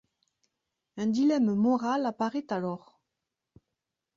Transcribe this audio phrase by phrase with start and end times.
[0.97, 2.99] Un dilemme moral apparaît alors.